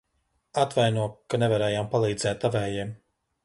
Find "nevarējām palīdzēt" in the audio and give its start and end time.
1.43-2.43